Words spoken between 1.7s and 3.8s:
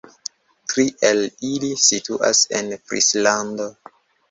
situas en Frislando.